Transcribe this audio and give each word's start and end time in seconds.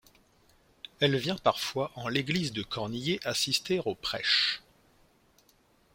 Elle 0.99 1.15
vient 1.15 1.35
parfois 1.35 1.91
en 1.93 2.07
l'église 2.07 2.53
de 2.53 2.63
Cornillé 2.63 3.19
assister 3.23 3.79
au 3.85 3.93
prêche. 3.93 4.63